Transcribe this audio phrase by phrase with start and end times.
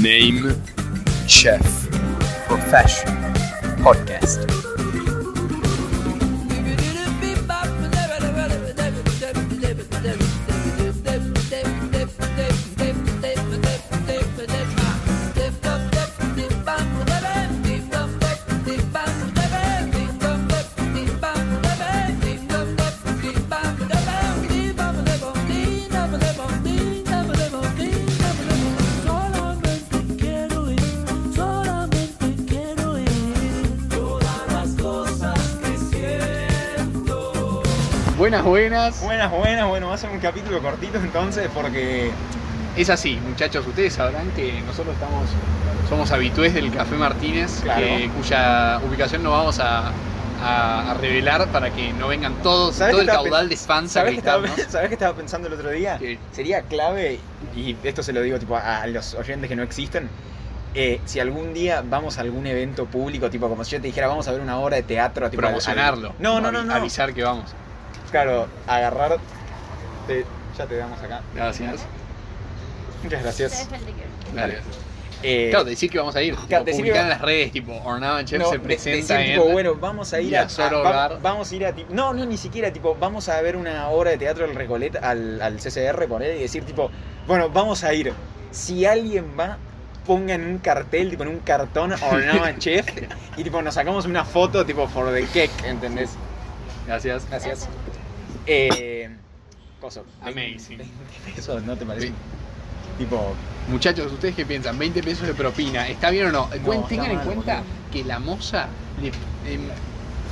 [0.00, 0.56] Name
[1.26, 1.60] Chef
[2.48, 3.12] Profession
[3.82, 4.69] Podcast.
[38.20, 39.00] Buenas, buenas.
[39.02, 42.10] Buenas, buenas, bueno, va a ser un capítulo cortito entonces porque
[42.76, 43.66] Es así, muchachos.
[43.66, 45.26] Ustedes sabrán que nosotros estamos,
[45.88, 47.80] somos habitués del Café Martínez, Claro.
[47.80, 49.90] que- cuya ubicación no vamos a,
[50.42, 54.00] a- a revelar para que no vengan todos, ¿Sabés todo el caudal de fans a
[54.00, 54.70] ¿sabés que, estaba, gritarnos.
[54.70, 55.96] ¿sabés que estaba pensando el otro día?
[55.96, 57.18] Que- Sería clave,
[57.56, 60.10] y esto se lo digo tipo a los oyentes que no existen,
[60.74, 64.08] eh, si algún día vamos a algún evento público, tipo como si yo te dijera
[64.08, 66.12] vamos a ver una obra de teatro, tipo al- al- promocionarlo.
[66.18, 66.74] No, no, no, no.
[66.74, 67.46] Avisar que vamos.
[68.10, 69.18] Claro, agarrar.
[70.06, 70.24] te-
[70.58, 71.20] ya te damos acá.
[71.34, 71.80] Gracias.
[73.02, 73.68] Muchas gracias.
[74.34, 74.58] Dale.
[75.22, 76.34] Eh, Claro, decir que vamos a ir.
[76.34, 79.14] claro, decir que publicar va- en las redes, tipo, Ornava Chef no, se de- presenta
[79.14, 79.40] decir, en.
[79.40, 82.14] tipo, bueno, vamos a ir a, Villazoro a- va- vamos a ir a ti- no,
[82.14, 85.58] no, ni siquiera tipo, vamos a ver una obra de teatro al Recoleta, al, al
[85.60, 86.90] CCR poner y decir tipo,
[87.26, 88.14] bueno, vamos a ir.
[88.50, 89.58] Si alguien va,
[90.06, 92.86] pongan un cartel, tipo en un cartón Ornava Chef
[93.36, 96.10] y tipo nos sacamos una foto tipo for the cake, ¿entendés?
[96.86, 97.26] Gracias.
[97.28, 97.68] Gracias.
[98.46, 99.08] Eh,
[99.80, 100.04] coso.
[100.22, 100.78] Amazing.
[100.78, 100.86] 20
[101.34, 102.08] pesos, ¿no te parece?
[102.08, 102.12] Sí.
[102.98, 103.34] Tipo,
[103.68, 104.78] Muchachos, ¿ustedes qué piensan?
[104.78, 105.86] ¿20 pesos de propina?
[105.88, 106.48] ¿Está bien o no?
[106.64, 107.66] Cuen- Tengan en mal, cuenta boludo.
[107.92, 108.66] que la moza,
[109.00, 109.08] le-
[109.52, 109.60] em,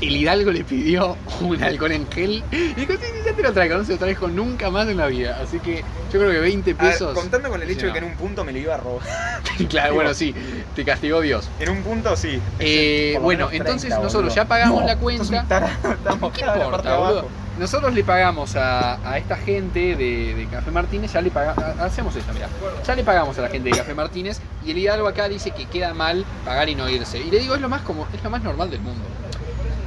[0.01, 2.43] el Hidalgo le pidió un alcohol en gel.
[2.51, 4.97] Y dijo, sí, sí, ya te lo traigo, no se lo traigo nunca más en
[4.97, 5.39] la vida.
[5.43, 7.15] Así que yo creo que 20 a ver, pesos.
[7.15, 9.07] contando con el hecho de que en un punto me lo iba a robar.
[9.69, 10.35] claro, bueno, sí,
[10.75, 11.49] te castigó Dios.
[11.61, 12.41] En un punto sí.
[12.59, 14.35] Eh, Por lo bueno, menos entonces 30, nosotros boludo.
[14.35, 15.77] ya pagamos la cuenta.
[15.93, 17.29] estamos ¿Qué cada importa, boludo?
[17.59, 22.15] Nosotros le pagamos a, a esta gente de, de Café Martínez, ya le pagamos, hacemos
[22.15, 22.49] esto, mira,
[22.87, 25.67] ya le pagamos a la gente de Café Martínez y el Hidalgo acá dice que
[25.67, 27.19] queda mal pagar y no irse.
[27.19, 29.05] Y le digo, es lo más como, es lo más normal del mundo.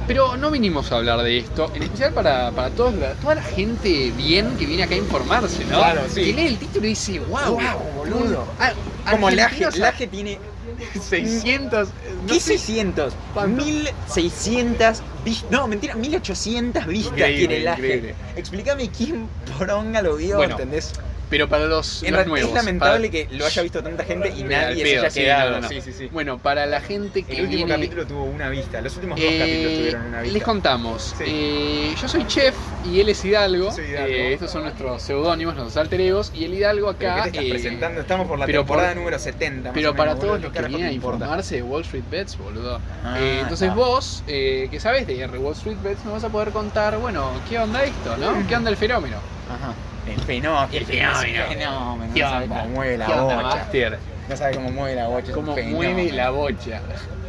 [0.06, 4.12] Pero no vinimos a hablar de esto, en especial para, para todos toda la gente
[4.16, 5.78] bien que viene acá a informarse, ¿no?
[5.78, 6.24] Claro, sí.
[6.24, 8.44] Que lee el título y dice, wow, Guau, boludo.
[8.58, 8.72] Ah,
[9.10, 10.38] Como Laje, Laje tiene
[11.00, 13.14] 600, no ¿Qué sé, 600?
[13.34, 13.64] ¿Cuánto?
[13.64, 15.50] 1600 vistas.
[15.50, 18.14] No, mentira, 1800 vistas Increíble, tiene increíble.
[18.36, 19.28] Explícame quién
[19.58, 20.92] poronga lo vio, Bueno, ¿entendés?
[21.32, 22.50] Pero para los, En los nuevos.
[22.50, 25.50] es lamentable para- que lo haya visto tanta gente y nadie pedo, se haya quedado.
[25.52, 25.68] no, no, no.
[25.70, 26.08] Sí, sí, sí.
[26.12, 28.82] Bueno, para la gente que El último viene- capítulo tuvo una vista.
[28.82, 30.34] Los últimos dos Eh, capítulos tuvieron una vista.
[30.34, 31.14] les contamos.
[31.20, 32.54] Eh, yo soy Chef
[32.84, 33.70] y él es Hidalgo.
[33.72, 34.06] Hidalgo.
[34.14, 36.30] Eh, estos son nuestros seudónimos, nuestros alter egos.
[36.34, 37.22] Y el Hidalgo ¿Pero acá.
[37.24, 38.00] ¿Qué te estás eh, presentando?
[38.02, 39.70] Estamos por la pero temporada por- número 70.
[39.70, 40.48] más Pero para menos, todos boludo.
[40.48, 42.78] los ¿Qué que vienen a informarse de Wall Street Bets, boludo.
[43.04, 43.74] Ah, Eh, entonces está.
[43.74, 47.30] vos, eh, que sabes de R Wall Street Bets, nos vas a poder contar, bueno,
[47.48, 48.46] ¿qué onda esto, no?
[48.46, 49.16] ¿Qué onda el fenómeno?
[49.48, 49.72] Ajá.
[50.06, 50.68] El fenómeno.
[50.72, 51.44] El fenómeno.
[51.44, 52.14] El fenómeno.
[52.14, 53.98] ¿Qué No sabe cómo mueve la ¿Qué onda, bocha.
[54.28, 55.32] No sabe cómo mueve la bocha.
[55.32, 56.80] ¿Cómo mueve la bocha?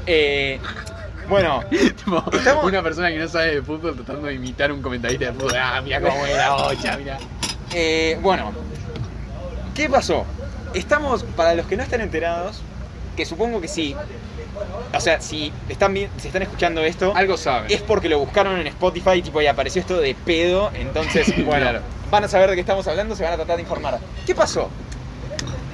[0.05, 0.59] Eh,
[1.29, 5.33] bueno, Estamos- Una persona que no sabe de fútbol tratando de imitar un comentarista de
[5.33, 5.53] fútbol.
[5.57, 7.17] Ah, mira cómo mueve la bocha, mira.
[7.73, 8.51] Eh, bueno,
[9.75, 10.25] ¿qué pasó?
[10.73, 12.61] Estamos, para los que no están enterados,
[13.15, 13.95] que supongo que sí.
[14.93, 17.73] O sea, si están, vi- si están escuchando esto, Algo sabe.
[17.73, 20.71] es porque lo buscaron en Spotify tipo, y apareció esto de pedo.
[20.75, 21.79] Entonces, bueno, Claro.
[22.13, 23.99] Van a saber de qué estamos hablando, se van a tratar de informar.
[24.25, 24.69] ¿Qué pasó?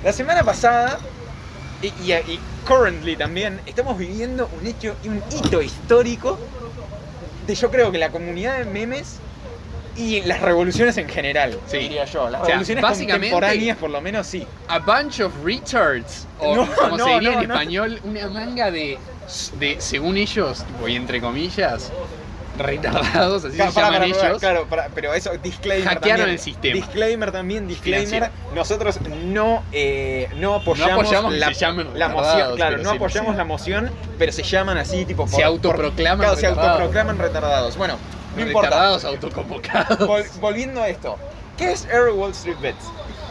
[0.05, 0.97] La semana pasada,
[1.81, 6.39] y, y, y currently también, estamos viviendo un hecho y un hito histórico
[7.45, 9.17] de yo creo que la comunidad de memes
[9.97, 11.79] y las revoluciones en general, Sí.
[11.79, 12.29] diría yo.
[12.29, 14.47] Las O sea, revoluciones contemporáneas, por lo menos, sí.
[14.69, 16.25] A bunch of retards.
[16.39, 18.97] O No, como no, se diría no, en español, una manga de,
[19.59, 21.91] de según ellos, tipo, y entre comillas,
[22.59, 24.39] retardados, así Claro, se pará, llaman ellos.
[24.39, 26.29] claro, pará, pero eso, disclaimer Hackearon también.
[26.29, 26.75] el sistema.
[26.75, 28.07] Disclaimer también, disclaimer.
[28.07, 28.53] Financiero.
[28.53, 32.55] Nosotros no, eh, no apoyamos, No apoyamos la, retardados, moción.
[32.55, 33.37] Claro, no apoyamos sí.
[33.37, 36.69] la moción, pero se llaman así, tipo Se autoproclaman claro, se retardados.
[36.71, 37.77] autoproclaman retardados.
[37.77, 37.95] Bueno,
[38.35, 38.69] no importa.
[38.69, 39.99] retardados autoconvocados.
[39.99, 41.17] Vol- volviendo a esto.
[41.57, 42.85] ¿Qué es Air Wall Street Bets?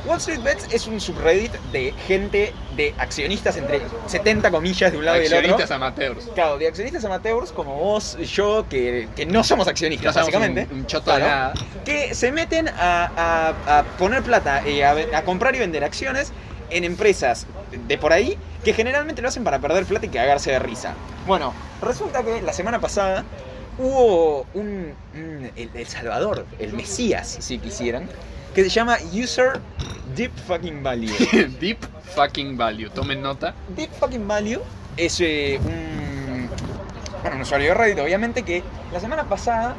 [0.07, 5.05] Wall Street Bets es un subreddit de gente, de accionistas entre 70 comillas de un
[5.05, 5.39] lado y del otro.
[5.39, 6.29] Accionistas amateurs.
[6.35, 10.69] Claro, de accionistas amateurs como vos yo, que, que no somos accionistas, No somos básicamente.
[10.73, 11.53] un- un choto de nada.
[11.85, 16.33] Que se meten a, a- a poner plata, eh, a, a comprar y vender acciones
[16.71, 17.47] en empresas
[17.87, 20.95] de por ahí que generalmente lo hacen para perder plata y cagarse de risa.
[21.27, 21.53] Bueno,
[21.83, 23.25] resulta que la semana pasada
[23.79, 28.09] hubo un, un- el, el Salvador, el Mesías, si quisieran,
[28.55, 29.61] que se llama User
[30.15, 31.13] Deep Fucking Value.
[31.61, 31.79] Deep
[32.15, 32.89] fucking value.
[32.91, 33.55] Tomen nota.
[33.77, 34.61] Deep Fucking Value
[34.97, 36.49] es eh, un,
[37.23, 38.63] bueno, un usuario de Reddit, obviamente, que
[38.93, 39.77] la semana pasada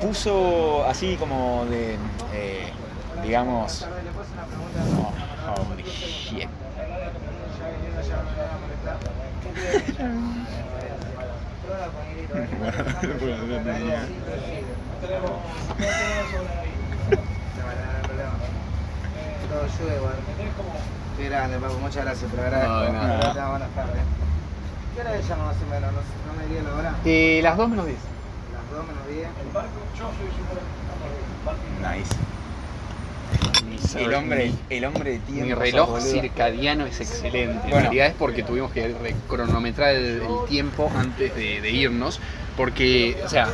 [0.00, 1.94] puso así como de,
[2.34, 2.72] eh,
[3.22, 3.86] digamos,
[4.98, 6.48] oh, holy shit.
[19.48, 20.14] Todo ayuda igual.
[21.16, 22.72] Qué grande, Paco, muchas gracias, pero agradezco.
[22.74, 23.16] No, de nada.
[23.18, 24.00] Gracias, Buenas tardes.
[24.94, 25.92] ¿Qué hora es ya más o menos?
[25.92, 26.94] No, me di la hora.
[27.04, 27.98] Eh, las 2 menos 10.
[28.52, 29.28] Las 2 menos 10.
[31.96, 32.14] Nice.
[33.98, 35.44] El hombre, el hombre de tiempo.
[35.46, 36.06] Mi reloj boludo.
[36.06, 37.52] circadiano es excelente.
[37.64, 37.80] En Bueno.
[37.80, 38.94] realidad es porque tuvimos que
[39.28, 42.20] cronometrar el, el tiempo antes de, de irnos.
[42.56, 43.48] Porque, o sea,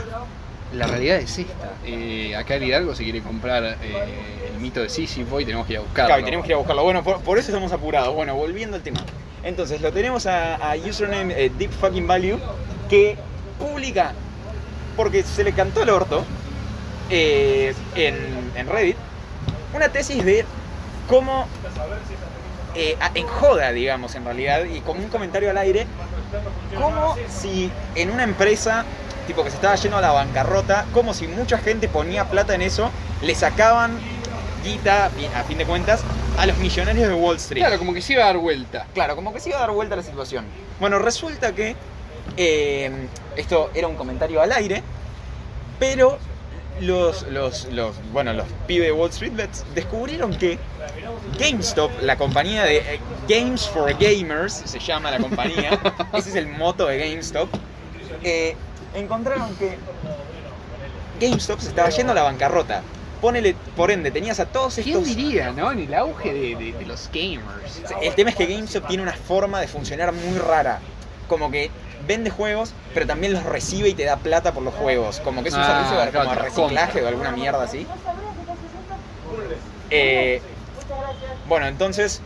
[0.73, 1.73] la realidad es esta.
[1.85, 3.77] Eh, acá en Hidalgo se quiere comprar eh,
[4.44, 6.09] el mito de Sísifo y tenemos que ir a buscarlo.
[6.09, 6.83] Claro, tenemos que ir a buscarlo.
[6.83, 8.15] Bueno, por, eso estamos apurados.
[8.15, 9.01] Bueno, volviendo al tema.
[9.43, 12.39] Entonces, lo tenemos a, username eh, Deep Fucking Value
[12.89, 13.19] que
[13.59, 14.13] publica,
[14.97, 16.25] porque se le cantó el orto,
[17.11, 18.17] eh, en,
[18.57, 18.97] en Reddit,
[19.75, 20.47] una tesis de
[21.09, 21.47] cómo,
[22.75, 25.87] eh, en joda, digamos, en realidad, y como un comentario al aire,
[26.75, 28.87] como si en una empresa
[29.27, 32.63] tipo que se estaba yendo a la bancarrota, como si mucha gente ponía plata en
[32.63, 32.91] eso,
[33.23, 33.99] le sacaban
[34.65, 36.03] guita, a fin de cuentas,
[36.39, 37.63] a los millonarios de Wall Street.
[37.63, 38.87] Claro, como que se iba a dar vuelta.
[38.95, 40.47] Claro, como que se iba a dar vuelta la situación.
[40.81, 41.77] Bueno, resulta que
[42.37, 44.83] eh, esto era un comentario al aire,
[45.79, 46.19] pero
[46.81, 50.59] los, los, los, bueno, los pibes de Wall Street Bets descubrieron que
[51.39, 55.79] GameStop, la compañía de eh, Games for Gamers, se llama la compañía,
[56.13, 57.49] ese es el moto de GameStop,
[58.23, 58.57] eh,
[58.95, 59.79] encontraron que
[61.21, 62.83] GameStop se estaba yendo a la bancarrota.
[63.25, 65.07] Ponele, por ende, tenías a todos ¿Quién estos...
[65.07, 65.73] diría, no?
[65.73, 67.81] En el auge de, de- de los gamers.
[68.03, 70.79] El tema es que GameStop tiene una forma de funcionar muy rara.
[71.27, 71.71] Como que
[72.07, 75.21] vende juegos, pero también los recibe y te da plata por los juegos.
[75.21, 77.05] Como que es un Ah, servicio de, claro, como reciclaje compra.
[77.05, 77.87] o alguna mierda así.
[79.89, 80.43] Eh,
[81.49, 82.21] bueno, entonces,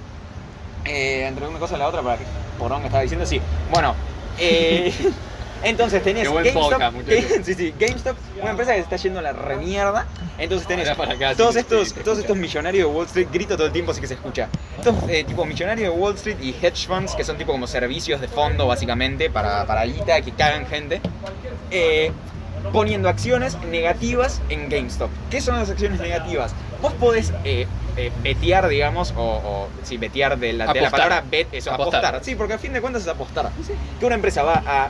[0.85, 2.25] eh, entre una cosa y la otra, para que
[2.59, 3.41] Porón estaba diciendo, sí.
[3.71, 3.95] Bueno,
[4.41, 4.93] eh,
[5.63, 9.19] entonces tenés buen GameStop, podcast, que- sí, sí, GameStop, una empresa que se está yendo
[9.19, 10.07] a la remierda.
[10.39, 13.27] Entonces tenés Ahora para acá, todos sí, estos, sí, todos estos millonarios de Wall Street,
[13.33, 14.49] grito todo el tiempo así que se escucha.
[14.79, 18.21] Estos eh, tipo millonarios de Wall Street y hedge funds, que son tipo como servicios
[18.21, 21.01] de fondo básicamente para, para guita que cagan gente,
[21.73, 22.13] eh,
[22.73, 25.11] poniendo acciones negativas en GameStop.
[25.31, 26.55] ¿Qué son las acciones negativas?
[26.83, 27.67] Vos podés eh,
[27.97, 32.05] eh, betear, digamos, o, o sí, betear de la, de la palabra bet, eso, Apostar.
[32.05, 32.25] apostar.
[32.25, 33.51] Sí, porque a fin de cuentas es apostar.
[33.99, 34.89] Que una empresa va a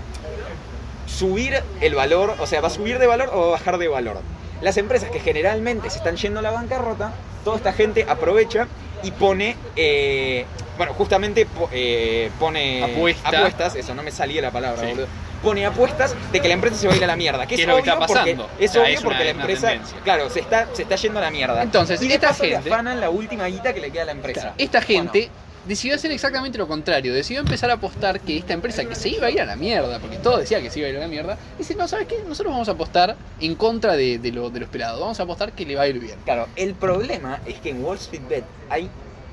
[1.23, 3.88] subir el valor, o sea, va a subir de valor o va a bajar de
[3.88, 4.20] valor.
[4.62, 7.12] Las empresas que generalmente se están yendo a la bancarrota,
[7.44, 8.69] toda esta gente aprovecha
[9.03, 10.44] y pone, eh,
[10.76, 13.29] bueno, justamente eh, pone Apuesta.
[13.29, 14.88] apuestas, eso no me salía la palabra, Sí.
[14.91, 15.06] boludo.
[15.43, 17.47] Pone apuestas de que la empresa se va a ir a la mierda.
[17.47, 18.49] Que ¿Qué es, lo que está porque- pasando?
[18.59, 19.73] es O sea, obvio es porque la empresa,
[20.03, 21.62] claro, se está, se está yendo a la mierda.
[21.62, 24.55] Entonces, y esta le gente- afanan la última guita que le queda a la empresa.
[24.59, 25.31] Esta gente
[25.69, 27.15] decidió hacer exactamente lo contrario.
[27.15, 30.00] Decidió empezar a apostar que esta empresa que se iba a ir a la mierda,
[30.00, 32.17] porque todo decía que se iba a ir a la mierda, dice, no, ¿sabes qué?
[32.26, 35.00] Nosotros vamos a apostar en contra de, de lo, esperado.
[35.00, 36.19] Vamos a apostar que le va a ir bien.
[36.25, 38.88] Claro, el problema es que en Wall Street Bet hay,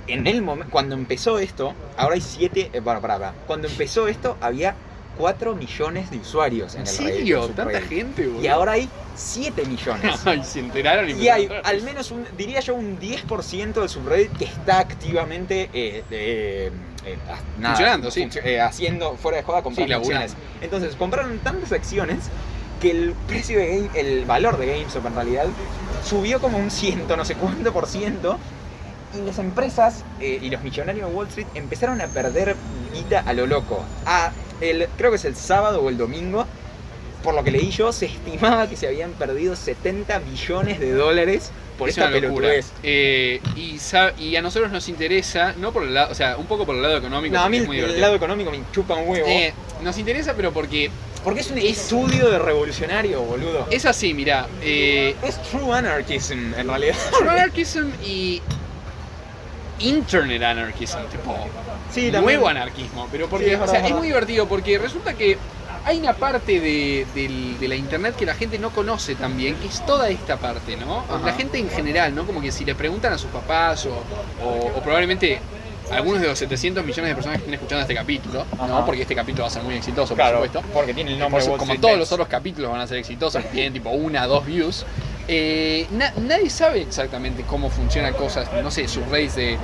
[0.08, 3.34] en el momento, cuando empezó esto, ahora hay 7, eh, bueno, pará, pará.
[3.48, 4.76] cuando empezó esto había
[5.18, 7.48] 4 millones de usuarios en, ¿En el serio?
[7.48, 7.90] ¿Tanta Reddit.
[7.90, 8.42] gente, boludo?
[8.44, 10.22] Y ahora hay 7 millones.
[10.26, 14.38] Ay, se enteraron y, Y hay al menos un, diría yo, un 10% del subreddit
[14.38, 16.72] que está activamente eh, eh,
[17.06, 17.18] eh,
[17.60, 18.28] nada, Funcionando, sí.
[18.62, 20.36] haciendo fuera de joda comprando Sí, acciones.
[20.62, 22.26] Entonces compraron tantas acciones
[22.82, 25.46] que el precio de Game, el valor de GameStop en realidad
[26.04, 28.38] subió como un ciento, no sé cuánto por ciento.
[29.18, 32.56] Y las empresas eh, y los millonarios de Wall Street empezaron a perder
[32.94, 33.82] guita a lo loco.
[34.06, 34.32] A
[34.62, 36.46] el, creo que es el sábado o el domingo,
[37.24, 41.52] por lo que leí yo, se estimaba que se habían perdido 70 billones de dólares
[41.78, 42.50] por Es esta una locura.
[42.84, 46.76] Eh, y, a nosotros nos interesa, no por el lado, o sea, un poco por
[46.76, 49.28] el lado económico, No, a mí el, lado económico me chupa un huevo.
[49.28, 50.90] Eh, nos interesa, pero porque
[51.26, 53.66] porque es un estudio de revolucionario, boludo.
[53.72, 54.46] es así, mira.
[54.62, 56.96] Eh, Es true anarchism, en realidad.
[57.18, 58.44] True anarchism y
[59.80, 61.36] internet anarchism, tipo
[61.92, 62.24] Sí, también.
[62.24, 65.38] nuevo anarquismo, pero porque Sí, es o sea, es muy divertido porque resulta que
[65.86, 67.06] hay una parte de,
[67.68, 71.00] la internet que la gente no conoce también, que es toda esta parte, ¿no?
[71.10, 71.20] Ajá.
[71.26, 72.26] La gente en general, ¿no?
[72.26, 73.92] Como que si le preguntan a sus papás o,
[74.44, 75.40] o- o probablemente
[75.92, 78.66] algunos de los 700 millones de personas que estén escuchando este capítulo, Ajá.
[78.68, 78.84] ¿no?
[78.86, 80.70] Porque este capítulo va a ser muy exitoso, Claro, por supuesto.
[80.74, 83.72] porque tiene el nombre como Street todos los otros capítulos van a ser exitosos, tienen
[83.72, 84.84] tipo una, dos views,
[85.28, 89.60] eh, na- nadie sabe exactamente cómo funcionan cosas, no sé, sus redes de,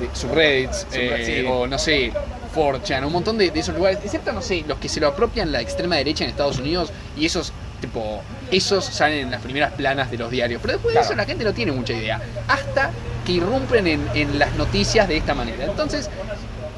[0.00, 2.12] de subreddits, Subred- eh, o no sé,
[2.54, 5.52] 4chan, un montón de, de esos lugares, excepto, no sé, los que se lo apropian
[5.52, 10.10] la extrema derecha en Estados Unidos y esos, tipo, esos salen en las primeras planas
[10.10, 10.60] de los diarios.
[10.60, 12.90] Pero después de eso la gente no tiene mucha idea, hasta
[13.24, 15.64] que irrumpen en, en las noticias de esta manera.
[15.66, 16.08] Entonces,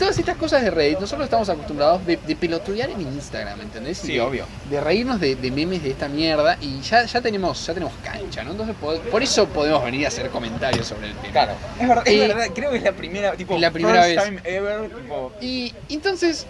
[0.03, 4.03] todas estas cosas de Reddit, nosotros estamos acostumbrados de, de pelotudear en Instagram, ¿entendés?
[4.03, 4.47] Y Sí, de- obvio.
[4.69, 8.43] De reírnos de, de memes de esta mierda y ya, ya tenemos ya tenemos cancha,
[8.43, 8.51] ¿no?
[8.51, 11.31] Entonces, po- por eso podemos venir a hacer comentarios sobre el tema.
[11.33, 14.17] Claro, es verdad, es Eh, verdad, creo que es la primera, tipo, la primera first
[14.17, 14.25] vez.
[14.25, 16.47] time ever, tipo, Y entonces,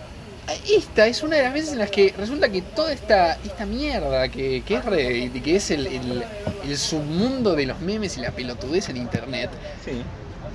[0.75, 4.29] esta es una de las veces en las que resulta que toda esta, esta mierda
[4.29, 6.25] que, que es Reddit y que es el, el-
[6.67, 9.51] el submundo de los memes y la pelotudez en internet,
[9.85, 10.03] sí.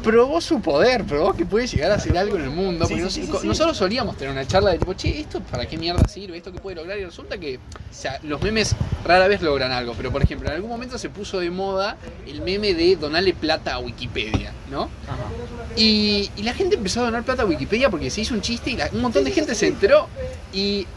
[0.04, 2.86] Probó su poder, probó que puede llegar a hacer algo en el mundo.
[2.86, 3.48] Sí, porque sí, nos- sí, sí, sí.
[3.48, 6.38] nosotros solíamos tener una charla de tipo, che, ¿esto para qué mierda sirve?
[6.38, 6.98] ¿Esto qué puede lograr?
[6.98, 7.60] Y resulta que, o
[7.92, 11.40] sea, los memes rara vez logran algo, pero por ejemplo, en algún momento se puso
[11.40, 14.84] de moda el meme de donarle plata a Wikipedia, ¿no?
[14.84, 15.28] Ajá.
[15.76, 18.72] Y, y la gente empezó a donar plata a Wikipedia porque se hizo un chiste
[18.72, 20.08] y la- un montón de gente se enteró.
[20.54, 20.88] Y,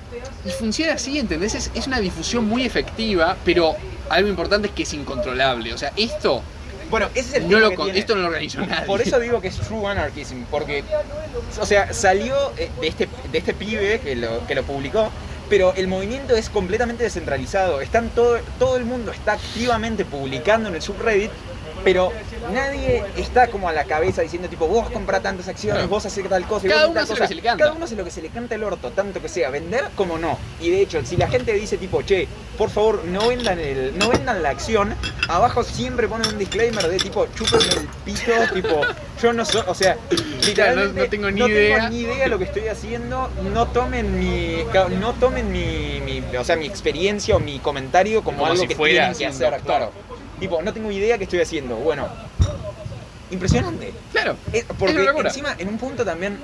[0.46, 1.54] y funciona así, ¿entendés?
[1.54, 3.74] Es, es una difusión muy efectiva, pero
[4.08, 5.72] algo importante es que es incontrolable.
[5.74, 6.42] O sea, esto
[6.90, 7.98] Bueno, ese es el no tema lo, que con- tiene.
[8.00, 8.86] esto no lo organizó nadie.
[8.86, 10.84] Por eso digo que es true anarchism, porque,
[11.60, 15.10] o sea, salió eh, de este, de este pibe que lo, que lo publicó,
[15.48, 17.80] pero el movimiento es completamente descentralizado.
[17.80, 21.30] Están todo, todo el mundo está activamente publicando en el subreddit,
[21.84, 22.12] pero
[22.52, 26.46] nadie está como a la cabeza diciendo tipo, vos comprá tantas acciones, vos haces tal
[26.46, 27.22] cosa, y Cada vos uno hace lo cosa".
[27.24, 27.64] que se le canta.
[27.64, 30.18] Cada uno hace lo que se le canta el orto, tanto que sea vender como
[30.18, 30.38] no.
[30.60, 32.26] Y de hecho, si la gente dice tipo, che,
[32.58, 34.94] por favor, no vendan el, no vendan la acción,
[35.28, 38.80] abajo siempre ponen un disclaimer de tipo, chúpenme el pito, tipo,
[39.22, 39.96] yo no soy, o sea,
[40.46, 41.88] literalmente no tengo ni idea.
[41.88, 44.58] ni idea de lo que estoy haciendo, no tomen mi,
[45.00, 48.68] no tomen mi, mi- o sea, mi experiencia o mi comentario como, Como algo si
[48.68, 49.92] que fuera tienen que hacer, claro.
[50.40, 51.76] Tipo, no tengo idea qué estoy haciendo.
[51.76, 52.08] Bueno,
[53.30, 53.92] impresionante.
[54.12, 54.36] Claro.
[54.52, 54.94] Eh, Es porque
[55.24, 56.38] encima, en un punto también,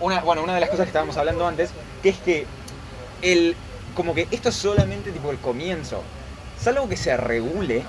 [0.00, 1.70] una, bueno, una de las cosas que estábamos hablando antes,
[2.02, 2.46] que es que
[3.22, 3.56] el,
[3.94, 6.02] como que esto es solamente tipo el comienzo.
[6.60, 7.82] Salvo que se regule,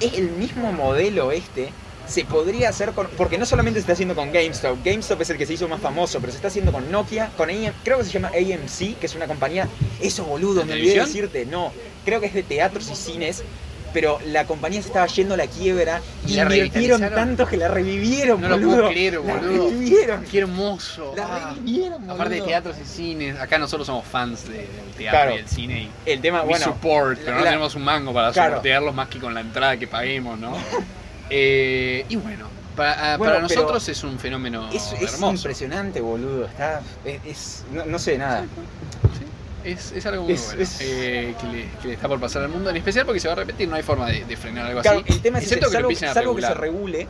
[0.00, 1.70] es el mismo modelo este.
[2.06, 3.06] Se podría hacer con.
[3.16, 4.84] Porque no solamente se está haciendo con GameStop.
[4.84, 7.48] GameStop es el que se hizo más famoso, pero se está haciendo con Nokia, con
[7.48, 9.68] AM, creo que se llama AMC, que es una compañía.
[10.02, 11.46] Eso boludo, ¿De me olvidé decirte.
[11.46, 11.72] No,
[12.04, 13.42] creo que es de teatros y cines.
[13.94, 16.02] Pero la compañía se estaba yendo a la quiebra.
[16.26, 18.76] ¿Y la invirtieron tanto que la revivieron, No lo boludo.
[18.76, 19.70] puedo creer, La boludo.
[19.70, 20.24] revivieron.
[20.24, 21.14] Qué hermoso.
[21.16, 21.54] La Ah.
[21.54, 22.46] revivieron, Aparte de boludo.
[22.48, 24.66] teatros y cines, acá nosotros somos fans de- del
[24.98, 25.34] teatro Claro.
[25.34, 26.64] y del cine y El tema, we bueno.
[26.66, 28.92] support, pero no la- tenemos un mango para Claro.
[28.92, 30.56] más que con la entrada que paguemos, ¿no?
[31.30, 35.36] Eh, y bueno, para, Bueno, para nosotros es un fenómeno Es, es hermoso.
[35.36, 36.46] impresionante, boludo.
[36.46, 36.82] Está.
[37.04, 37.20] Es.
[37.24, 38.44] es- no, no sé nada.
[39.64, 42.42] Es, es algo muy Es- bueno es- eh, que, le, que le está por pasar
[42.42, 44.66] al mundo, en especial porque se va a repetir, no hay forma de, de frenar
[44.66, 45.12] algo Claro, así.
[45.12, 47.06] el tema es excepto que salvo, a salvo que se regule.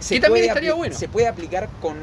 [0.00, 0.94] Se Que también puede estaría bueno.
[0.96, 1.96] Se puede aplicar con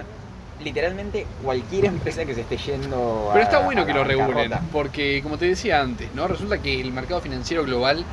[0.63, 4.51] literalmente cualquier empresa que se esté yendo a Pero está bueno a que lo regulen,
[4.71, 6.27] porque como te decía antes, ¿no?
[6.27, 8.05] Resulta que el mercado financiero global,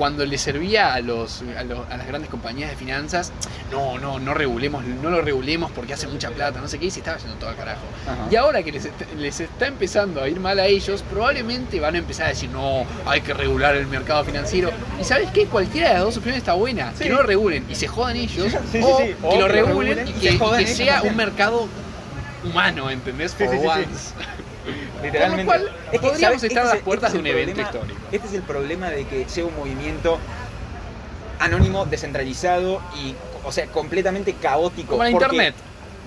[0.00, 3.32] cuando le servía a los, a, los- a las grandes compañías de finanzas,
[3.70, 6.90] no, no, no regulemos, no lo regulemos porque hace mucha plata, no sé qué, y
[6.90, 7.82] se estaba yendo todo al carajo.
[8.06, 8.26] Ajá.
[8.30, 8.88] Y ahora que les,
[9.18, 12.86] les está empezando a ir mal a ellos, probablemente van a empezar a decir, no,
[13.04, 14.70] hay que regular el mercado financiero.
[14.98, 17.04] Y sabes qué, cualquiera de las dos opciones está buena, Sí.
[17.04, 19.04] que no lo regulen y se jodan ellos, Sí, o sí.
[19.04, 21.68] que O lo que lo regulen y que, y que sea un mercado
[22.42, 23.34] humano, ¿entendés?
[23.34, 24.14] For once.
[25.02, 25.44] Literalmente.
[25.46, 26.42] Cual, Es que, podríamos ¿sabes?
[26.44, 28.00] estar a Este las es- puertas este es de un evento problema- histórico.
[28.12, 30.18] Este es el problema de que sea un movimiento
[31.38, 33.14] anónimo, descentralizado y,
[33.44, 34.90] o sea, completamente caótico.
[34.92, 35.54] Como la porque internet.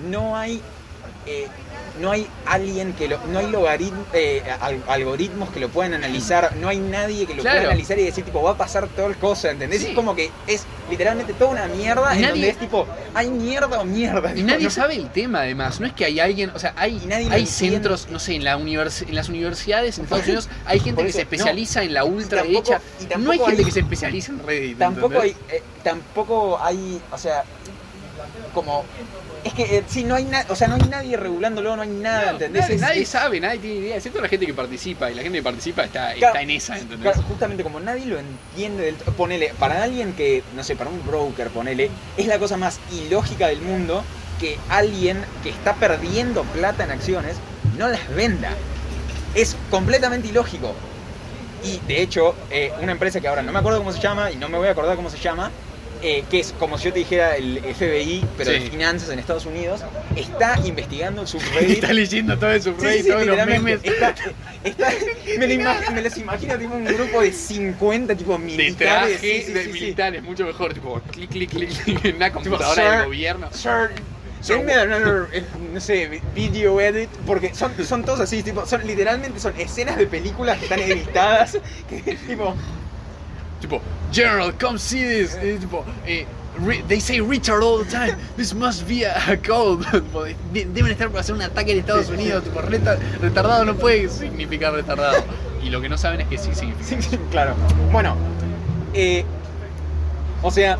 [0.08, 0.60] No hay.
[1.26, 1.48] eh,
[2.00, 3.18] no hay alguien que lo.
[3.26, 6.54] No hay eh, al- algoritmos que lo puedan analizar.
[6.56, 7.58] No hay nadie que lo Claro.
[7.60, 9.80] pueda analizar y decir, tipo, va a pasar tal cosa, ¿entendés?
[9.82, 9.88] Sí.
[9.88, 13.80] Es como que es literalmente toda una mierda en Nadie- donde es tipo, hay mierda
[13.80, 14.30] o mierda.
[14.32, 15.78] Y tipo, nadie no- sabe el tema, además.
[15.80, 18.58] No es que hay alguien, o sea, hay, nadie hay centros, no sé, en, la
[18.58, 22.80] univers- en las universidades en Estados Unidos hay gente que se especializa en la ultraderecha.
[23.00, 24.78] No tampoco hay gente hay- que se especializa en Reddit.
[24.78, 27.44] tampoco hay, eh, tampoco hay, o sea,
[28.52, 28.84] como
[29.44, 31.88] es que eh, sí no hay nada, o sea, no hay nadie regulándolo, no hay
[31.90, 32.62] nada, No, ¿entendés?
[32.62, 35.10] nadie, Es- nadie es- sabe, nadie tiene idea, excepto la gente que participa.
[35.10, 37.12] Y la gente que participa está, Claro, está en esa, ¿entendés?
[37.12, 41.04] Claro, justamente como nadie lo entiende del ponele, para alguien que, no sé, para un
[41.06, 44.02] broker, ponele, es la cosa más ilógica del mundo
[44.40, 47.36] que alguien que está perdiendo plata en acciones
[47.78, 48.50] no las venda.
[49.34, 50.74] Es completamente ilógico.
[51.64, 54.36] Y de hecho, eh, una empresa que ahora no me acuerdo cómo se llama y
[54.36, 55.50] no me voy a acordar cómo se llama,
[56.06, 58.68] eh, que es como si yo te dijera el FBI, pero de Sí.
[58.70, 59.80] finanzas en Estados Unidos,
[60.14, 63.80] está investigando el subreddit está leyendo todo eso, Sí, Reddit, sí, sí, todos los memes.
[63.82, 64.14] Está-
[64.62, 64.92] está-
[65.38, 69.18] me, lo me los imagino tipo un grupo de 50 tipo De militares.
[69.18, 69.80] traje sí, sí, de sí, sí.
[69.80, 73.48] militares, mucho mejor, tipo clic, clic, clic, clic, en una Tipo, computadora del gobierno.
[73.52, 73.90] Sir,
[75.32, 75.42] eh,
[75.72, 80.06] no sé, video edit, porque son, son todos así, tipo, son literalmente son escenas de
[80.06, 81.58] películas que están editadas,
[81.88, 82.54] que tipo,
[83.64, 83.80] Tipo,
[84.12, 85.34] General, come see this.
[85.40, 86.26] Eh, tipo, eh,
[86.86, 88.14] they say retard all the time.
[88.36, 89.36] This must be a, a
[90.52, 92.44] Deben estar por hacer un ataque en Estados Unidos.
[92.44, 95.24] Tipo, reta- retardado no puede significar retardado.
[95.62, 97.02] Y lo que no saben es que sí significa.
[97.02, 97.54] Sí, claro.
[97.90, 98.16] Bueno,
[98.92, 99.24] eh,
[100.42, 100.78] o sea,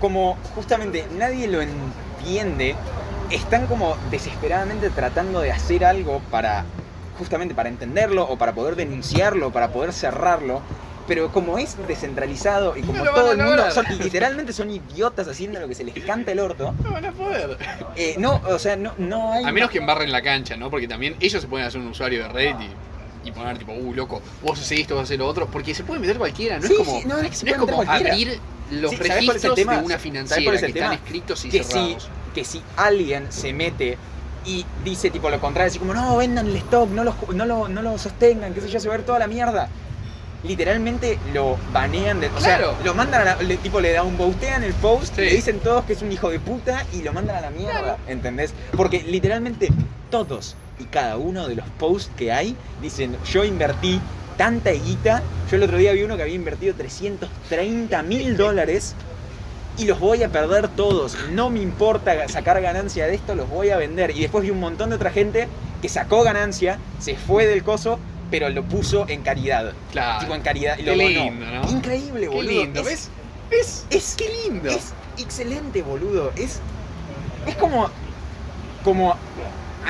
[0.00, 2.74] como justamente nadie lo entiende,
[3.30, 6.64] están como desesperadamente tratando de hacer algo para,
[7.18, 10.60] justamente para entenderlo o para poder denunciarlo, para poder cerrarlo.
[11.10, 15.58] Pero como es descentralizado y como No todo el mundo, son, literalmente son idiotas haciendo
[15.58, 17.58] lo que se les canta el orto, No van a poder.
[17.96, 19.44] eh, no, o sea, no, no hay...
[19.44, 20.70] A menos que embarren la cancha, ¿no?
[20.70, 22.70] Porque también ellos se pueden hacer un usuario de Reddit
[23.24, 25.48] y, y poner tipo, uh, loco, vos haces esto, vos haces lo otro.
[25.48, 27.50] Porque se puede meter cualquiera, no Sí, es como, sí, no, es que se no
[27.50, 28.38] es puede como abrir
[28.70, 29.72] los Sí, ¿sabés cuál es el registros tema?
[29.72, 30.94] de una ¿Sabés financiera cuál es que el están tema?
[31.04, 31.96] escritos y que si,
[32.32, 33.98] que si alguien se mete
[34.44, 37.46] y dice tipo lo contrario, así como no, vendan el stock, no lo, ju- no
[37.46, 39.68] lo, no lo sostengan, qué sé yo, se va a ver toda la mierda.
[40.42, 42.74] Literalmente lo banean, de, o Claro.
[42.76, 45.20] sea, lo mandan a la, le- tipo le da un bostean el post, Sí.
[45.22, 47.98] le dicen todos que es un hijo de puta y lo mandan a la mierda,
[48.06, 48.54] ¿entendés?
[48.76, 49.68] Porque literalmente
[50.10, 54.00] todos y cada uno de los posts que hay dicen, yo invertí
[54.38, 58.94] tanta guita, yo el otro día vi uno que había invertido 330 mil dólares
[59.76, 61.16] y los voy a perder todos.
[61.32, 64.10] No me importa sacar ganancia de esto, los voy a vender.
[64.16, 65.48] Y después vi un montón de otra gente
[65.80, 67.98] que sacó ganancia, se fue del coso,
[68.30, 69.72] pero lo puso en caridad.
[69.92, 70.20] Claro.
[70.20, 70.92] Tipo en caridad Qué.
[71.70, 72.50] Increíble, Qué boludo.
[72.62, 73.10] lindo, Es- ¿ves?
[73.50, 73.86] ¿Ves?
[73.90, 74.70] Es, Qué lindo.
[74.70, 76.32] es excelente, boludo.
[76.36, 76.60] Es,
[77.46, 77.88] es como.
[78.84, 79.16] como.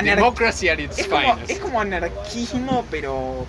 [0.02, 3.46] Democracy at its es como, es como anarquismo, pero.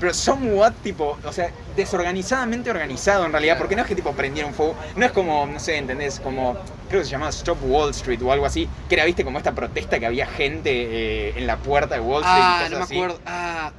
[0.00, 4.52] Pero somewhat tipo, o sea, desorganizadamente organizado en realidad, porque no es que tipo prendieron
[4.52, 6.18] fuego, no es como, no sé, ¿entendés?
[6.20, 6.56] Como,
[6.88, 9.54] creo que se llamaba Stop Wall Street o algo así, que era, viste, como esta
[9.54, 12.36] protesta que había gente eh, en la puerta de Wall Street.
[12.38, 12.94] y Ah, cosas no me así.
[12.96, 13.20] acuerdo.
[13.24, 13.72] Ah,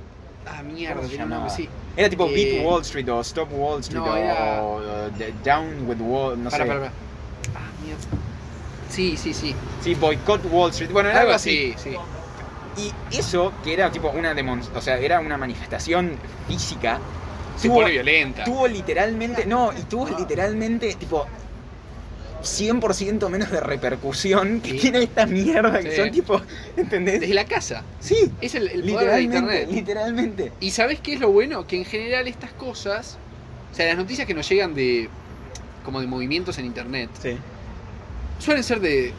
[0.48, 1.70] ah mierda, ¿Cómo se tiene un nombre, sí.
[1.98, 4.78] Era tipo Eh, Beat Wall Street o Stop Wall Street no, o, era- o,
[5.08, 6.68] uh, Down with Wall, no Para, sé.
[6.68, 6.92] para, para.
[7.56, 8.02] Ah, mierda.
[8.90, 9.56] Sí, sí, sí.
[9.82, 10.92] Sí, Boycott Wall Street.
[10.92, 11.74] Bueno, era Algo algo así.
[11.76, 11.98] así, sí.
[13.12, 17.00] Y eso, que era tipo una demon o sea, era una manifestación física,
[17.58, 18.44] Se tuvo, pone violenta.
[18.44, 21.26] tuvo literalmente, no, y tuvo literalmente tipo
[22.46, 24.78] 100% menos de repercusión que Sí.
[24.80, 25.98] tiene esta mierda, que Sí.
[25.98, 26.42] son tipo,
[26.78, 27.20] ¿entendés?
[27.22, 27.84] Desde la casa.
[28.00, 29.68] Sí, Es el, el poder de internet.
[29.72, 30.52] literalmente.
[30.60, 31.66] Y ¿sabes qué es lo bueno?
[31.68, 33.18] Que en general estas cosas,
[33.72, 35.10] o sea, las noticias que nos llegan de
[35.84, 37.38] como de movimientos en internet, Sí.
[38.40, 39.14] suelen ser de,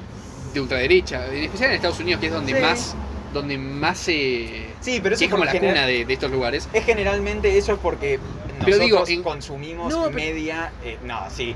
[0.54, 2.60] de ultraderecha, en especial en Estados Unidos, que es donde Sí.
[2.60, 2.94] más
[3.34, 6.68] donde más se Sí, pero eso es como la general- cuna de, de estos lugares.
[6.72, 8.18] Es generalmente eso es porque
[8.60, 10.72] Pero nosotros digo, en- consumimos No, media.
[10.82, 11.54] eh, no, sí.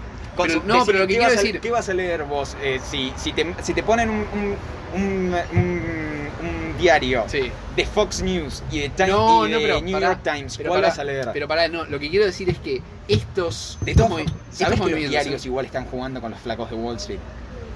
[0.48, 2.57] Pero- no, pero lo que ¿qué quiero a- decir- ¿Qué vas a leer vos?
[2.62, 4.57] Eh, si, si, te, si te ponen un, un,
[4.94, 7.50] un- un- diario Sí.
[7.76, 10.57] de Fox News y de, Time, No, y no, de pero New pará, York Times,
[10.57, 11.29] pero ¿cuál pará, vas a leer?
[11.31, 14.64] Pero para no, lo que quiero decir es que estos, de estos, movi- estos ¿sabes
[14.64, 17.18] que los movimientos, diarios igual están jugando con los flacos de Wall Street?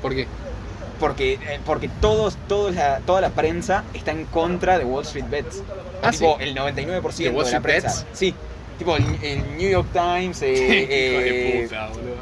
[0.00, 0.26] ¿por qué?
[0.98, 5.26] Porque, eh, porque todos, todos la, toda la prensa está en contra de Wall Street
[5.28, 5.62] Bets.
[6.02, 6.44] Ah, tipo, sí.
[6.44, 7.88] el 99% ¿De de, Wall la Street prensa.
[8.04, 8.06] Bets?
[8.18, 8.34] Sí.
[8.78, 12.16] Tipo, el, el New York Times, eh, eh, de puta, boludo.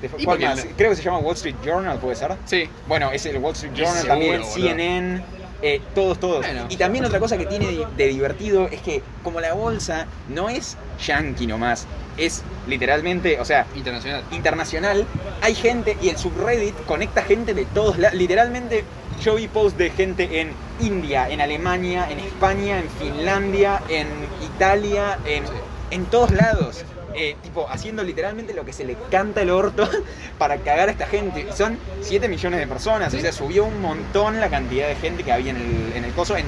[0.00, 0.64] De- ¿cuál más?
[0.64, 2.34] el- Creo que se llama Wall Street Journal, ¿puede ser?
[2.44, 2.68] Sí.
[2.86, 4.54] Bueno, es el Wall Street Journal seguro, también, boludo.
[4.54, 5.22] CNN,
[5.62, 6.44] eh, todos, todos.
[6.44, 6.66] Bueno.
[6.68, 10.48] Y también otra cosa que tiene de, de divertido es que como la bolsa no
[10.48, 11.86] es yankee nomás,
[12.18, 14.22] es literalmente, o sea, Internacional.
[14.32, 15.06] internacional,
[15.42, 18.16] hay gente y el subreddit conecta gente de todos lados.
[18.18, 18.84] Literalmente
[19.22, 24.06] yo vi posts de gente en India, en Alemania, en España, en Finlandia, en
[24.44, 25.52] Italia, en, Sí.
[25.90, 26.84] en todos lados.
[27.18, 29.88] Eh, tipo, haciendo literalmente lo que se le canta el orto
[30.38, 31.46] para cagar a esta gente.
[31.56, 33.18] Son 7 millones de personas, Sí.
[33.18, 36.12] o sea, subió un montón la cantidad de gente que había en el, en el
[36.12, 36.44] coso en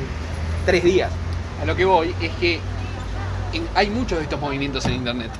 [0.66, 1.10] 3 días.
[1.62, 2.60] A lo que voy es que
[3.54, 5.30] en- hay muchos de estos movimientos en internet,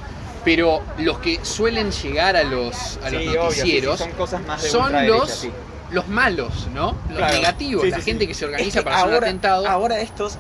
[0.45, 4.11] pero los que suelen llegar a los, a los Sí, obvio, sí, sí, noticieros son
[4.13, 5.49] cosas más de son ultraderecha, los,
[5.91, 6.97] los malos, ¿no?
[7.11, 7.35] Los Claro.
[7.35, 9.69] negativos, la gente que se organiza Es que para hacer un ahora- atentado.
[9.69, 10.39] Ahora estos.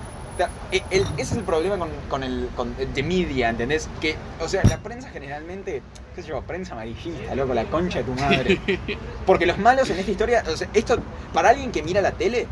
[0.71, 3.89] El- el- ese es el problema con, con el con the media, ¿entendés?
[4.01, 5.83] Que, o sea, la prensa generalmente,
[6.15, 8.61] qué sé yo, prensa amarillista, loco, la concha de tu madre.
[9.27, 10.99] Porque los malos en esta historia, o sea, esto,
[11.33, 12.47] para alguien que mira la tele,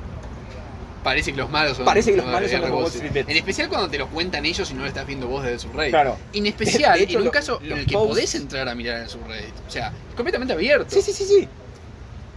[1.05, 3.01] Parece que los malos son Parece que los malos son los.
[3.12, 3.29] Bets.
[3.31, 5.68] En especial cuando te lo cuentan ellos y no lo estás viendo vos desde su
[5.72, 5.90] red.
[5.90, 6.16] Claro.
[6.33, 8.68] En especial De hecho, en un lo- caso en los el que posts- podés entrar
[8.68, 9.55] a mirar en su Reddit.
[9.68, 10.87] O sea, es completamente abierto.
[10.88, 11.49] Sí, sí, sí, sí.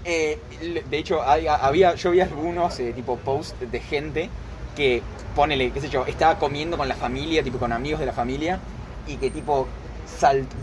[0.06, 0.38] Eh,
[0.88, 4.30] de hecho, hay- había, yo vi algunos eh, tipo posts de gente
[4.80, 5.02] que,
[5.36, 8.60] ponele, qué sé yo, estaba comiendo con la familia, tipo con amigos de la familia,
[9.08, 9.68] y que tipo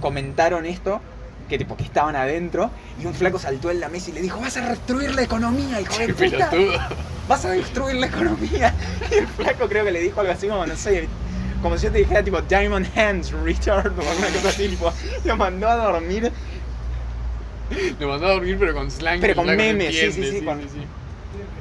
[0.00, 1.00] comentaron esto
[1.48, 4.40] que tipo que estaban adentro y un flaco saltó en la mesa y le dijo,
[4.40, 6.88] vas a destruir la economía, hijo de puta.
[7.29, 8.74] Vas a destruir la economía.
[9.12, 11.07] Y el flaco creo que le dijo algo así como, no sé,
[11.62, 14.92] como si yo te dijera tipo Diamond Hands, Richard, o alguna cosa así, tipo,
[15.24, 16.33] lo mandó a dormir.
[18.00, 19.20] Lo mandó a dormir, pero con slang.
[19.20, 20.61] Pero con memes, sí, sí, sí, con-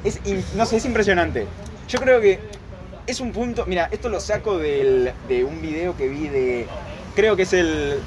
[0.04, 1.46] Es, in- no sé, es impresionante.
[1.88, 2.38] Yo creo que
[3.06, 3.64] es un punto.
[3.66, 6.66] Mira, esto lo saco del, de un video que vi de.
[7.14, 7.98] Creo que es el.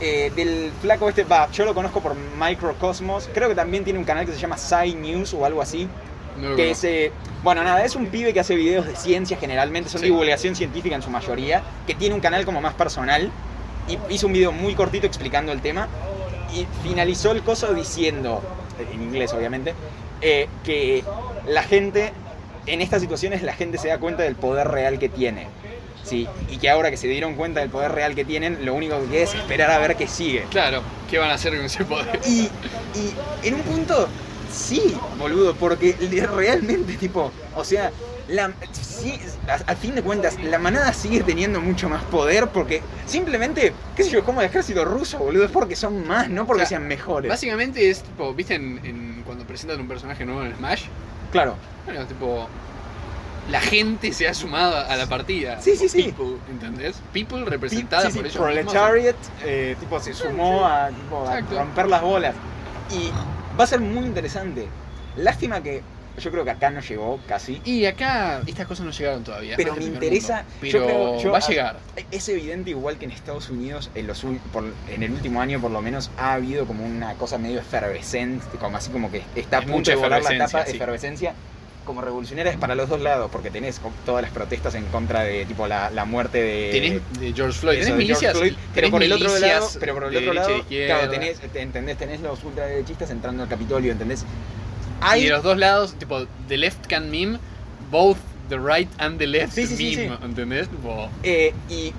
[0.00, 1.24] eh, del flaco este.
[1.24, 3.28] Va, yo lo conozco por Microcosmos.
[3.34, 5.88] Creo que también tiene un canal que se llama Sci News o algo así.
[6.36, 6.72] No Que conozco.
[6.72, 6.84] es.
[6.84, 9.90] eh, bueno, nada, es un pibe que hace videos de ciencia generalmente.
[9.90, 10.06] Son Sí.
[10.06, 11.62] divulgación científica en su mayoría.
[11.86, 13.30] Que tiene un canal como más personal.
[13.88, 15.88] Y hizo un video muy cortito explicando el tema.
[16.54, 18.40] Y finalizó el coso diciendo.
[18.92, 19.74] En inglés, obviamente
[20.22, 21.04] eh, que
[21.46, 22.12] la gente,
[22.66, 25.46] en estas situaciones, la gente se da cuenta del poder real que tiene.
[26.04, 29.00] Sí, y que ahora que se dieron cuenta del poder real que tienen, lo único
[29.02, 30.44] que queda es esperar a ver qué sigue.
[30.50, 32.18] Claro, ¿qué van a hacer con ese poder?
[32.26, 32.48] Y,
[32.98, 34.08] y en un punto,
[34.52, 35.94] sí, boludo, porque
[36.34, 37.92] realmente, tipo, o sea,
[38.28, 43.72] la, sí, a- fin de cuentas, la manada sigue teniendo mucho más poder porque simplemente,
[43.94, 46.66] qué sé yo, como el ejército ruso, boludo, es porque son más, no porque O
[46.66, 47.28] sea, sean mejores.
[47.28, 50.84] Básicamente es tipo, ¿viste en, en- cuando presentan un personaje nuevo en Smash?
[51.32, 52.48] Claro, Bueno, tipo.
[53.50, 55.60] La gente se ha sumado a la partida.
[55.60, 56.04] Sí, sí, sí.
[56.04, 57.02] People, ¿entendés?
[57.12, 58.36] People representada Sí, sí, por ellos.
[58.40, 61.58] Proletariat, eh, tipo, se sumó a, tipo, a Exacto.
[61.58, 62.34] romper las bolas.
[62.92, 63.10] Y
[63.58, 64.68] va a ser muy interesante.
[65.16, 65.82] Lástima que
[66.18, 67.60] yo creo que acá no llegó casi.
[67.64, 69.54] Y acá estas cosas no llegaron todavía.
[69.56, 70.66] Pero me interesa- mundo.
[70.66, 71.78] yo Pero creo- yo- va a llegar.
[72.10, 75.70] Es evidente, igual que en Estados Unidos, en, los, por- en el último año por
[75.70, 79.62] lo menos, ha habido como una cosa medio efervescente, como así como que está a
[79.62, 80.76] punto de volar la tapa, sí.
[80.76, 81.34] efervescencia.
[81.84, 85.44] Como revolucionaria es para los dos lados, porque tenés todas las protestas en contra de
[85.46, 88.32] tipo la, la muerte de, Tenés de George Floyd, Eso, tenés de George milicias.
[88.38, 91.60] Floyd, pero tenés por el otro lado, pero por el otro lado, claro, tenés, te-
[91.60, 91.98] ¿entendés?
[91.98, 94.24] Tenés los ultraderechistas entrando al Capitolio, ¿entendés?
[95.16, 97.38] Y de los dos lados, tipo, the left can meme,
[97.90, 100.24] both the right and the left Sí, sí, sí, meme, sí.
[100.24, 100.68] ¿entendés?
[100.68, 101.92] Tipo, eh, y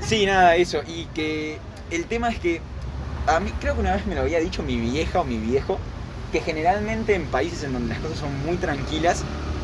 [0.00, 1.58] sí, nada, eso, y que
[1.90, 2.60] el tema es que
[3.26, 5.78] a mí creo que una vez me lo había dicho mi vieja o mi viejo,
[6.32, 9.22] que generalmente en países en donde las cosas son muy tranquilas,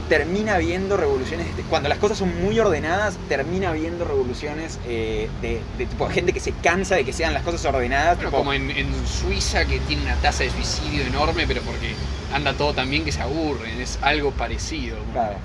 [0.09, 5.61] termina habiendo revoluciones, de- cuando las cosas son muy ordenadas, termina habiendo revoluciones eh, de,
[5.77, 8.53] de tipo gente que se cansa de que sean las cosas ordenadas, Bueno, tipo, como
[8.55, 11.95] en, en Suiza que tiene una tasa de suicidio enorme, pero porque
[12.33, 14.97] anda todo tan bien que se aburren, es algo parecido.
[15.13, 15.37] claro.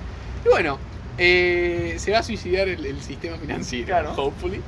[0.45, 0.77] Y bueno,
[1.17, 4.13] eh, se va a suicidar el, el sistema financiero, Claro.
[4.15, 4.61] hopefully.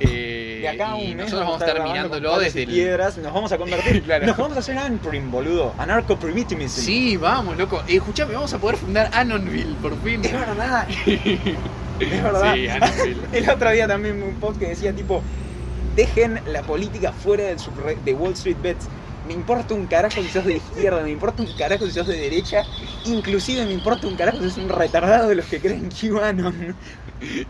[0.00, 2.68] Eh, De acá a un y mes nosotros vamos a estar mirándolo desde el...
[2.68, 4.26] piedras, nos vamos a convertir, Claro.
[4.26, 6.80] nos vamos a hacer anprim, boludo, anarco-primitivism.
[6.82, 7.82] Sí, vamos, loco.
[7.88, 10.24] Eh, escuchame, vamos a poder fundar Anonville, por fin.
[10.24, 10.86] Es verdad,
[12.00, 12.54] es verdad.
[12.54, 13.20] Sí, Anonville.
[13.32, 15.20] El otro día también un post que decía tipo,
[15.96, 17.58] dejen la política fuera del
[18.04, 18.86] de Wall Street Bets.
[19.28, 22.16] Me importa un carajo si sos de izquierda, me importa un carajo si sos de
[22.16, 22.62] derecha,
[23.04, 26.74] inclusive me importa un carajo si sos un retardado de los que creen QAnon.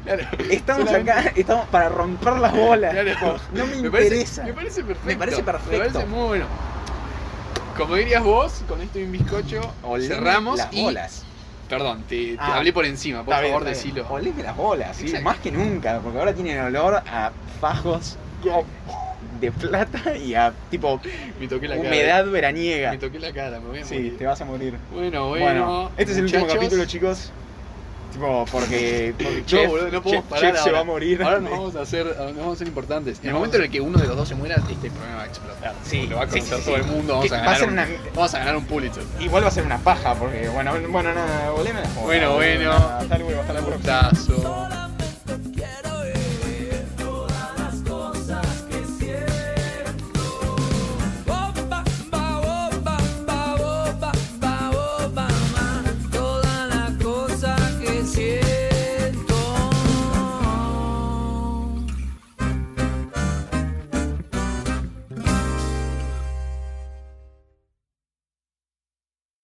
[0.02, 0.24] Claro.
[0.50, 2.92] Estamos Solamente- acá, estamos para romper las bolas.
[2.92, 3.36] Claro.
[3.54, 4.42] no me, parece- interesa.
[4.44, 5.06] me parece perfecto.
[5.08, 5.70] Me parece perfecto.
[5.70, 6.46] Me parece muy bueno.
[7.76, 10.82] Como dirías vos, con esto y un bizcocho, Oleme cerramos las y...
[10.82, 11.22] bolas.
[11.68, 12.56] Perdón, te, te Ah.
[12.56, 13.74] hablé por encima, por favor, bien.
[13.74, 14.04] decilo.
[14.08, 18.16] Oleme las bolas, sí, más que nunca, porque ahora tienen olor a fajos
[19.40, 21.00] de plata y a tipo
[21.40, 21.88] Me toqué la cara.
[21.88, 22.90] humedad veraniega.
[22.92, 24.18] Me toqué la cara, me voy a Sí, morir.
[24.18, 24.74] te vas a morir.
[24.92, 25.44] Bueno, bueno.
[25.44, 27.30] Bueno, este es el último capítulo, chicos.
[28.12, 31.22] Tipo, porque, porque No, Chef, boludo, no podemos Chef- parar Chef se va a morir.
[31.22, 33.18] Ahora nos vamos a hacer, nos vamos a ser importantes.
[33.20, 35.22] En el momento en el que uno de los dos se muera, este programa va
[35.24, 35.74] a explotar.
[35.84, 36.80] Sí, lo va a sí, conocer sí, todo sí.
[36.80, 37.14] el mundo.
[37.16, 39.02] Vamos a, va a ganar ser un, una- vamos a ganar un Pulitzer.
[39.20, 41.94] Igual va a ser una paja, porque bueno, bueno, nada, bolas.
[42.02, 42.72] Bueno, bueno.
[42.72, 44.77] Hasta luego, hasta la próxima.